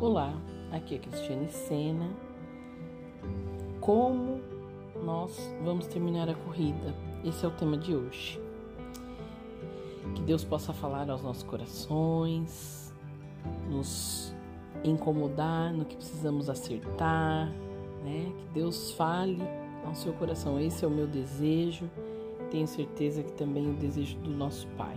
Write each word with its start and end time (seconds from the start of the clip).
Olá, 0.00 0.32
aqui 0.72 0.94
é 0.94 0.98
Cristiane 0.98 1.50
Sena. 1.50 2.08
Como 3.82 4.40
nós 5.04 5.38
vamos 5.62 5.86
terminar 5.88 6.26
a 6.26 6.34
corrida? 6.34 6.94
Esse 7.22 7.44
é 7.44 7.48
o 7.48 7.50
tema 7.50 7.76
de 7.76 7.94
hoje. 7.94 8.40
Que 10.14 10.22
Deus 10.22 10.42
possa 10.42 10.72
falar 10.72 11.10
aos 11.10 11.22
nossos 11.22 11.42
corações, 11.42 12.94
nos 13.68 14.34
incomodar 14.82 15.70
no 15.70 15.84
que 15.84 15.96
precisamos 15.96 16.48
acertar, 16.48 17.52
né? 18.02 18.32
Que 18.38 18.54
Deus 18.54 18.92
fale 18.92 19.42
ao 19.84 19.94
seu 19.94 20.14
coração. 20.14 20.58
Esse 20.58 20.82
é 20.82 20.88
o 20.88 20.90
meu 20.90 21.06
desejo. 21.06 21.90
Tenho 22.50 22.66
certeza 22.66 23.22
que 23.22 23.32
também 23.32 23.66
é 23.66 23.68
o 23.68 23.74
desejo 23.74 24.16
do 24.20 24.30
nosso 24.30 24.66
Pai. 24.78 24.96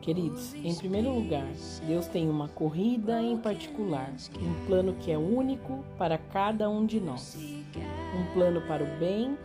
Queridos, 0.00 0.54
em 0.54 0.74
primeiro 0.74 1.12
lugar, 1.12 1.46
Deus 1.86 2.06
tem 2.06 2.30
uma 2.30 2.48
corrida 2.48 3.20
em 3.20 3.36
particular, 3.36 4.12
um 4.40 4.66
plano 4.66 4.94
que 4.94 5.10
é 5.10 5.18
único 5.18 5.84
para 5.98 6.16
cada 6.16 6.70
um 6.70 6.86
de 6.86 7.00
nós. 7.00 7.36
Um 7.36 8.32
plano 8.32 8.60
para 8.62 8.82
o 8.82 8.98
bem, 8.98 9.36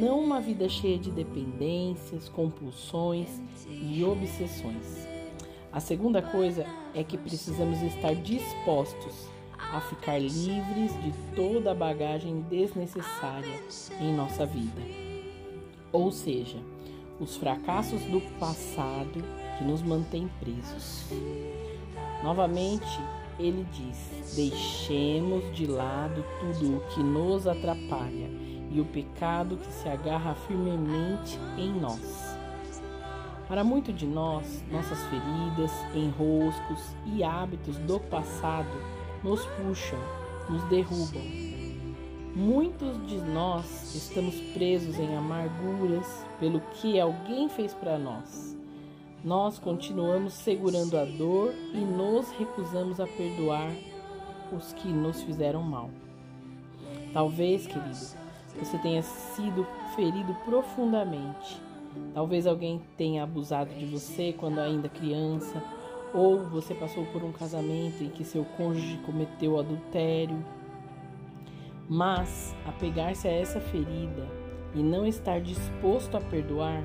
não 0.00 0.20
uma 0.20 0.40
vida 0.40 0.68
cheia 0.68 0.98
de 0.98 1.10
dependências, 1.10 2.28
compulsões 2.28 3.28
e 3.68 4.02
obsessões. 4.04 5.06
A 5.72 5.80
segunda 5.80 6.22
coisa 6.22 6.64
é 6.94 7.04
que 7.04 7.18
precisamos 7.18 7.82
estar 7.82 8.14
dispostos 8.14 9.28
a 9.58 9.80
ficar 9.80 10.18
livres 10.18 10.92
de 11.02 11.12
toda 11.36 11.72
a 11.72 11.74
bagagem 11.74 12.40
desnecessária 12.48 13.60
em 14.00 14.14
nossa 14.14 14.46
vida. 14.46 14.80
Ou 15.92 16.10
seja, 16.10 16.58
os 17.20 17.36
fracassos 17.36 18.02
do 18.04 18.20
passado 18.38 19.22
que 19.58 19.64
nos 19.64 19.82
mantém 19.82 20.28
presos. 20.40 21.04
Novamente, 22.24 22.98
ele 23.38 23.66
diz: 23.72 24.34
deixemos 24.34 25.54
de 25.54 25.66
lado 25.66 26.24
tudo 26.40 26.78
o 26.78 26.80
que 26.88 27.02
nos 27.02 27.46
atrapalha 27.46 28.28
e 28.70 28.80
o 28.80 28.84
pecado 28.84 29.56
que 29.56 29.72
se 29.72 29.88
agarra 29.88 30.34
firmemente 30.34 31.38
em 31.58 31.72
nós. 31.72 32.38
Para 33.48 33.64
muito 33.64 33.92
de 33.92 34.06
nós, 34.06 34.64
nossas 34.70 34.98
feridas, 35.06 35.72
enroscos 35.94 36.94
e 37.04 37.24
hábitos 37.24 37.76
do 37.78 37.98
passado 37.98 38.70
nos 39.24 39.44
puxam, 39.44 39.98
nos 40.48 40.62
derrubam. 40.64 41.59
Muitos 42.34 43.06
de 43.06 43.16
nós 43.18 43.94
estamos 43.94 44.34
presos 44.52 44.98
em 44.98 45.16
amarguras 45.16 46.26
pelo 46.38 46.60
que 46.60 46.98
alguém 46.98 47.48
fez 47.48 47.74
para 47.74 47.98
nós 47.98 48.50
nós 49.22 49.58
continuamos 49.58 50.32
segurando 50.32 50.96
a 50.96 51.04
dor 51.04 51.52
e 51.74 51.78
nos 51.78 52.30
recusamos 52.32 53.00
a 53.00 53.06
perdoar 53.06 53.70
os 54.50 54.72
que 54.72 54.88
nos 54.88 55.22
fizeram 55.22 55.62
mal. 55.62 55.90
Talvez, 57.12 57.66
querido, 57.66 58.16
você 58.58 58.78
tenha 58.78 59.02
sido 59.02 59.66
ferido 59.94 60.34
profundamente. 60.46 61.60
Talvez 62.14 62.46
alguém 62.46 62.80
tenha 62.96 63.24
abusado 63.24 63.74
de 63.74 63.84
você 63.84 64.32
quando 64.32 64.58
ainda 64.58 64.88
criança, 64.88 65.62
ou 66.14 66.38
você 66.46 66.74
passou 66.74 67.04
por 67.06 67.22
um 67.22 67.30
casamento 67.30 68.02
em 68.02 68.08
que 68.08 68.24
seu 68.24 68.44
cônjuge 68.56 68.96
cometeu 69.04 69.58
adultério. 69.58 70.42
Mas 71.92 72.54
apegar-se 72.64 73.26
a 73.26 73.32
essa 73.32 73.60
ferida 73.60 74.24
e 74.76 74.80
não 74.80 75.04
estar 75.04 75.40
disposto 75.40 76.16
a 76.16 76.20
perdoar 76.20 76.84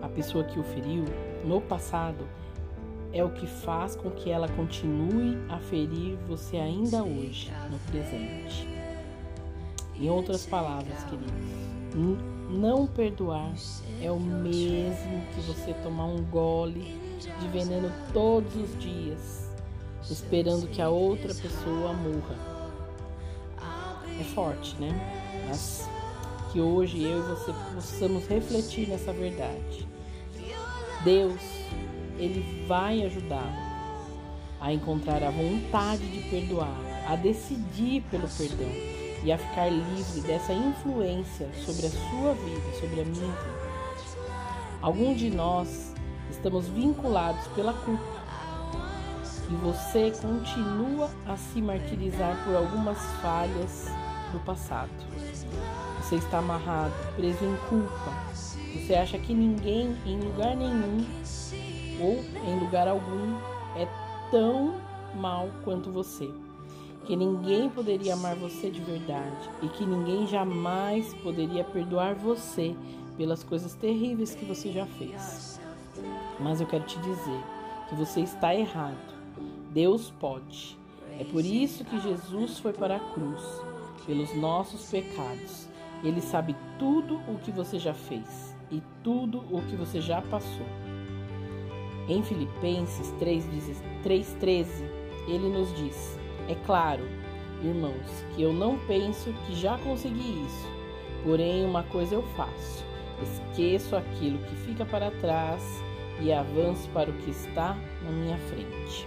a 0.00 0.08
pessoa 0.08 0.42
que 0.42 0.58
o 0.58 0.62
feriu 0.62 1.04
no 1.44 1.60
passado 1.60 2.26
é 3.12 3.22
o 3.22 3.28
que 3.28 3.46
faz 3.46 3.94
com 3.94 4.10
que 4.10 4.30
ela 4.30 4.48
continue 4.48 5.36
a 5.50 5.58
ferir 5.58 6.16
você 6.26 6.56
ainda 6.56 7.02
hoje, 7.04 7.52
no 7.70 7.78
presente. 7.90 8.66
Em 9.94 10.08
outras 10.08 10.46
palavras, 10.46 11.04
queridos, 11.04 11.34
não 12.48 12.86
perdoar 12.86 13.52
é 14.00 14.10
o 14.10 14.18
mesmo 14.18 15.26
que 15.34 15.42
você 15.42 15.74
tomar 15.82 16.06
um 16.06 16.24
gole 16.24 16.98
de 17.38 17.48
veneno 17.48 17.92
todos 18.14 18.56
os 18.56 18.78
dias, 18.78 19.54
esperando 20.10 20.68
que 20.68 20.80
a 20.80 20.88
outra 20.88 21.34
pessoa 21.34 21.92
morra. 21.92 22.59
É 24.20 24.24
forte, 24.34 24.76
né? 24.78 24.90
Mas 25.48 25.88
que 26.52 26.60
hoje 26.60 27.02
eu 27.02 27.20
e 27.20 27.22
você 27.22 27.52
possamos 27.74 28.26
refletir 28.26 28.88
nessa 28.88 29.12
verdade. 29.12 29.88
Deus, 31.04 31.40
ele 32.18 32.66
vai 32.66 33.02
ajudá-lo 33.02 33.70
a 34.60 34.72
encontrar 34.72 35.22
a 35.22 35.30
vontade 35.30 36.06
de 36.06 36.28
perdoar, 36.28 36.76
a 37.08 37.16
decidir 37.16 38.02
pelo 38.10 38.28
perdão 38.28 38.70
e 39.24 39.32
a 39.32 39.38
ficar 39.38 39.70
livre 39.70 40.20
dessa 40.22 40.52
influência 40.52 41.48
sobre 41.64 41.86
a 41.86 41.90
sua 41.90 42.34
vida, 42.34 42.80
sobre 42.80 43.00
a 43.00 43.04
minha 43.04 43.26
vida. 43.26 43.60
Alguns 44.82 45.18
de 45.18 45.30
nós 45.30 45.94
estamos 46.30 46.68
vinculados 46.68 47.46
pela 47.48 47.72
culpa 47.72 48.20
e 49.50 49.54
você 49.56 50.12
continua 50.20 51.10
a 51.26 51.36
se 51.36 51.60
martirizar 51.60 52.44
por 52.44 52.54
algumas 52.54 52.98
falhas 53.20 53.88
do 54.32 54.40
passado. 54.40 54.90
Você 56.00 56.16
está 56.16 56.38
amarrado, 56.38 56.92
preso 57.16 57.44
em 57.44 57.56
culpa. 57.68 58.12
Você 58.74 58.94
acha 58.94 59.18
que 59.18 59.34
ninguém, 59.34 59.96
em 60.06 60.18
lugar 60.18 60.56
nenhum, 60.56 61.04
ou 62.00 62.24
em 62.48 62.58
lugar 62.60 62.88
algum, 62.88 63.36
é 63.76 63.86
tão 64.30 64.74
mal 65.14 65.48
quanto 65.64 65.90
você. 65.90 66.30
Que 67.04 67.16
ninguém 67.16 67.68
poderia 67.68 68.14
amar 68.14 68.36
você 68.36 68.70
de 68.70 68.80
verdade 68.80 69.50
e 69.62 69.68
que 69.68 69.84
ninguém 69.84 70.26
jamais 70.26 71.12
poderia 71.14 71.64
perdoar 71.64 72.14
você 72.14 72.74
pelas 73.16 73.42
coisas 73.42 73.74
terríveis 73.74 74.34
que 74.34 74.44
você 74.44 74.72
já 74.72 74.86
fez. 74.86 75.60
Mas 76.38 76.60
eu 76.60 76.66
quero 76.66 76.84
te 76.84 76.98
dizer 76.98 77.40
que 77.88 77.94
você 77.94 78.20
está 78.20 78.54
errado. 78.54 78.96
Deus 79.72 80.12
pode. 80.18 80.78
É 81.18 81.24
por 81.24 81.44
isso 81.44 81.84
que 81.84 82.00
Jesus 82.00 82.58
foi 82.58 82.72
para 82.72 82.96
a 82.96 83.00
cruz, 83.00 83.42
pelos 84.06 84.34
nossos 84.34 84.90
pecados 84.90 85.70
ele 86.02 86.20
sabe 86.20 86.56
tudo 86.78 87.16
o 87.28 87.38
que 87.38 87.50
você 87.50 87.78
já 87.78 87.92
fez 87.92 88.56
e 88.70 88.82
tudo 89.02 89.44
o 89.50 89.62
que 89.62 89.76
você 89.76 90.00
já 90.00 90.22
passou. 90.22 90.66
Em 92.08 92.22
Filipenses 92.22 93.12
3,13, 93.20 94.66
ele 95.28 95.48
nos 95.48 95.74
diz: 95.74 96.18
É 96.48 96.54
claro, 96.66 97.04
irmãos, 97.62 98.24
que 98.34 98.42
eu 98.42 98.52
não 98.52 98.78
penso 98.86 99.32
que 99.46 99.54
já 99.54 99.76
consegui 99.78 100.42
isso, 100.44 100.68
porém 101.22 101.64
uma 101.64 101.82
coisa 101.84 102.14
eu 102.14 102.22
faço: 102.34 102.84
esqueço 103.22 103.94
aquilo 103.94 104.38
que 104.38 104.56
fica 104.56 104.84
para 104.86 105.10
trás 105.10 105.62
e 106.20 106.32
avanço 106.32 106.88
para 106.90 107.10
o 107.10 107.14
que 107.14 107.30
está 107.30 107.76
na 108.02 108.10
minha 108.10 108.38
frente. 108.38 109.06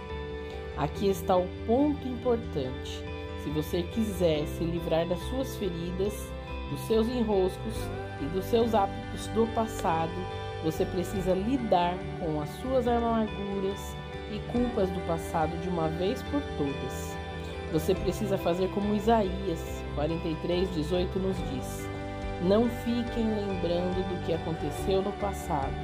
Aqui 0.76 1.08
está 1.08 1.36
o 1.36 1.48
ponto 1.66 2.06
importante. 2.06 3.13
Se 3.44 3.50
você 3.50 3.82
quiser 3.82 4.46
se 4.46 4.64
livrar 4.64 5.06
das 5.06 5.20
suas 5.28 5.54
feridas, 5.56 6.14
dos 6.70 6.80
seus 6.86 7.06
enroscos 7.08 7.74
e 8.22 8.24
dos 8.24 8.46
seus 8.46 8.74
hábitos 8.74 9.26
do 9.34 9.46
passado, 9.54 10.10
você 10.64 10.86
precisa 10.86 11.34
lidar 11.34 11.94
com 12.18 12.40
as 12.40 12.48
suas 12.62 12.88
amarguras 12.88 13.94
e 14.32 14.38
culpas 14.50 14.88
do 14.88 15.06
passado 15.06 15.54
de 15.60 15.68
uma 15.68 15.88
vez 15.88 16.22
por 16.22 16.40
todas. 16.56 17.14
Você 17.70 17.94
precisa 17.94 18.38
fazer 18.38 18.70
como 18.70 18.94
Isaías 18.94 19.60
43, 19.94 20.74
18 20.74 21.18
nos 21.18 21.36
diz: 21.50 21.86
Não 22.40 22.66
fiquem 22.66 23.26
lembrando 23.26 24.08
do 24.08 24.24
que 24.24 24.32
aconteceu 24.32 25.02
no 25.02 25.12
passado. 25.12 25.74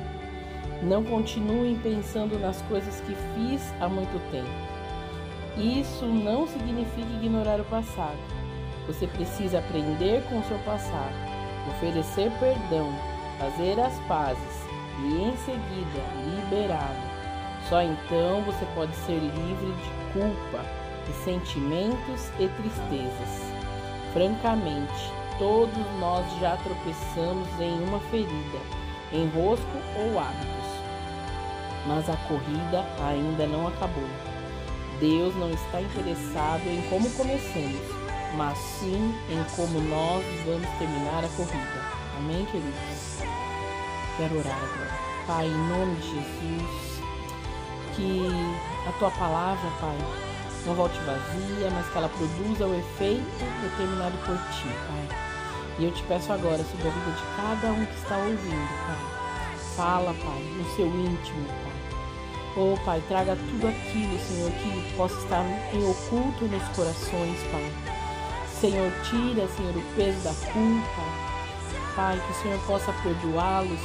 Não 0.82 1.04
continuem 1.04 1.78
pensando 1.80 2.38
nas 2.38 2.62
coisas 2.62 3.02
que 3.02 3.14
fiz 3.34 3.74
há 3.82 3.86
muito 3.86 4.18
tempo. 4.30 4.69
Isso 5.56 6.06
não 6.06 6.46
significa 6.46 7.12
ignorar 7.12 7.60
o 7.60 7.64
passado 7.64 8.40
você 8.92 9.06
precisa 9.06 9.60
aprender 9.60 10.22
com 10.28 10.40
o 10.40 10.44
seu 10.44 10.58
passado, 10.60 11.14
oferecer 11.68 12.30
perdão, 12.40 12.92
fazer 13.38 13.78
as 13.80 13.96
pazes 14.00 14.66
e 14.98 15.22
em 15.22 15.36
seguida 15.36 16.02
liberá-lo. 16.34 17.10
Só 17.68 17.82
então 17.82 18.42
você 18.42 18.66
pode 18.74 18.94
ser 18.96 19.18
livre 19.18 19.72
de 19.72 20.12
culpa, 20.12 20.64
de 21.06 21.12
sentimentos 21.24 22.28
e 22.40 22.48
tristezas. 22.48 23.52
Francamente, 24.12 25.12
todos 25.38 25.86
nós 26.00 26.26
já 26.40 26.56
tropeçamos 26.56 27.48
em 27.60 27.80
uma 27.84 28.00
ferida, 28.10 28.58
enrosco 29.12 29.78
ou 30.00 30.18
hábitos. 30.18 30.50
Mas 31.86 32.10
a 32.10 32.16
corrida 32.26 32.84
ainda 33.06 33.46
não 33.46 33.68
acabou. 33.68 34.39
Deus 35.00 35.34
não 35.36 35.50
está 35.50 35.80
interessado 35.80 36.66
em 36.66 36.82
como 36.90 37.08
começamos, 37.12 37.80
mas 38.36 38.58
sim 38.58 39.14
em 39.30 39.56
como 39.56 39.80
nós 39.80 40.22
vamos 40.44 40.68
terminar 40.78 41.24
a 41.24 41.28
corrida. 41.28 41.82
Amém, 42.18 42.44
queridos? 42.44 43.18
Quero 44.18 44.38
orar 44.38 44.58
agora. 44.58 45.00
Pai, 45.26 45.46
em 45.46 45.68
nome 45.68 45.96
de 45.96 46.02
Jesus, 46.02 47.02
que 47.96 48.28
a 48.86 48.92
tua 48.98 49.10
palavra, 49.12 49.70
Pai, 49.80 49.96
não 50.66 50.74
volte 50.74 50.98
vazia, 50.98 51.70
mas 51.72 51.88
que 51.88 51.96
ela 51.96 52.08
produza 52.10 52.66
o 52.66 52.78
efeito 52.78 53.44
determinado 53.62 54.18
por 54.18 54.36
ti, 54.52 54.68
Pai. 54.86 55.18
E 55.78 55.84
eu 55.84 55.92
te 55.92 56.02
peço 56.02 56.30
agora 56.30 56.62
sobre 56.62 56.88
a 56.88 56.90
vida 56.90 57.10
de 57.12 57.36
cada 57.36 57.72
um 57.72 57.86
que 57.86 57.96
está 57.96 58.18
ouvindo, 58.18 58.68
Pai. 58.86 59.56
Fala, 59.76 60.12
Pai, 60.12 60.42
no 60.58 60.76
seu 60.76 60.86
íntimo, 60.86 61.46
Pai. 61.46 61.79
Oh, 62.56 62.76
Pai, 62.84 63.02
traga 63.08 63.36
tudo 63.36 63.68
aquilo, 63.68 64.18
Senhor, 64.18 64.50
que 64.50 64.96
possa 64.96 65.14
estar 65.20 65.44
em 65.72 65.84
oculto 65.88 66.44
nos 66.46 66.62
corações, 66.76 67.38
Pai. 67.50 67.72
Senhor, 68.60 68.90
tira, 69.04 69.46
Senhor, 69.48 69.76
o 69.76 69.82
peso 69.94 70.20
da 70.20 70.34
culpa. 70.52 71.30
Pai, 71.94 72.20
que 72.20 72.32
o 72.32 72.42
Senhor 72.42 72.58
possa 72.66 72.92
perdoá-los 73.04 73.80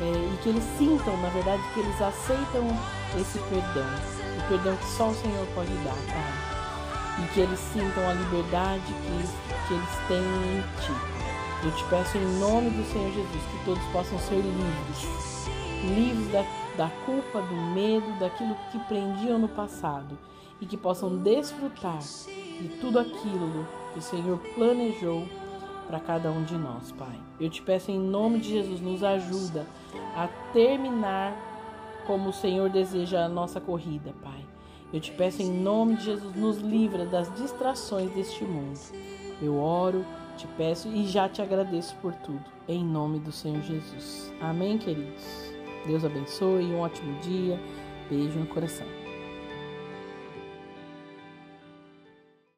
é, 0.00 0.34
e 0.34 0.38
que 0.42 0.48
eles 0.50 0.64
sintam, 0.76 1.16
na 1.22 1.28
verdade, 1.30 1.62
que 1.72 1.80
eles 1.80 2.02
aceitam 2.02 2.68
esse 3.18 3.38
perdão. 3.48 3.88
O 4.38 4.48
perdão 4.48 4.76
que 4.76 4.86
só 4.86 5.08
o 5.08 5.14
Senhor 5.14 5.46
pode 5.54 5.72
dar, 5.78 5.96
Pai. 6.12 7.24
E 7.24 7.28
que 7.32 7.40
eles 7.40 7.58
sintam 7.72 8.08
a 8.08 8.12
liberdade 8.12 8.84
que 8.84 9.46
que 9.66 9.74
eles 9.74 9.88
têm 10.06 10.18
em 10.18 10.62
Ti. 10.80 10.92
Eu 11.64 11.72
te 11.72 11.84
peço 11.84 12.18
em 12.18 12.38
nome 12.38 12.70
do 12.70 12.92
Senhor 12.92 13.12
Jesus 13.12 13.42
que 13.50 13.64
todos 13.64 13.82
possam 13.86 14.18
ser 14.18 14.36
livres. 14.36 15.48
Livres 15.82 16.32
da, 16.32 16.44
da 16.76 16.90
culpa, 17.04 17.40
do 17.40 17.54
medo, 17.74 18.18
daquilo 18.18 18.56
que 18.70 18.78
prendiam 18.80 19.38
no 19.38 19.48
passado. 19.48 20.18
E 20.60 20.66
que 20.66 20.76
possam 20.76 21.18
desfrutar 21.18 21.98
de 21.98 22.68
tudo 22.80 22.98
aquilo 22.98 23.66
que 23.92 23.98
o 23.98 24.02
Senhor 24.02 24.38
planejou 24.54 25.26
para 25.86 26.00
cada 26.00 26.30
um 26.30 26.42
de 26.42 26.54
nós, 26.54 26.92
Pai. 26.92 27.18
Eu 27.38 27.50
te 27.50 27.62
peço 27.62 27.90
em 27.90 27.98
nome 27.98 28.40
de 28.40 28.50
Jesus, 28.50 28.80
nos 28.80 29.04
ajuda 29.04 29.66
a 30.16 30.26
terminar 30.52 31.34
como 32.06 32.30
o 32.30 32.32
Senhor 32.32 32.70
deseja 32.70 33.24
a 33.24 33.28
nossa 33.28 33.60
corrida, 33.60 34.14
Pai. 34.22 34.44
Eu 34.92 35.00
te 35.00 35.12
peço 35.12 35.42
em 35.42 35.50
nome 35.50 35.96
de 35.96 36.04
Jesus, 36.04 36.36
nos 36.36 36.58
livra 36.58 37.04
das 37.04 37.32
distrações 37.34 38.10
deste 38.12 38.44
mundo. 38.44 38.78
Eu 39.42 39.58
oro, 39.58 40.04
te 40.36 40.46
peço 40.56 40.88
e 40.88 41.04
já 41.06 41.28
te 41.28 41.42
agradeço 41.42 41.94
por 41.96 42.14
tudo, 42.14 42.44
em 42.68 42.84
nome 42.84 43.18
do 43.18 43.32
Senhor 43.32 43.62
Jesus. 43.62 44.32
Amém, 44.40 44.78
queridos? 44.78 45.55
Deus 45.86 46.04
abençoe, 46.04 46.64
um 46.66 46.80
ótimo 46.80 47.18
dia, 47.20 47.58
beijo 48.10 48.38
no 48.38 48.46
coração. 48.46 48.86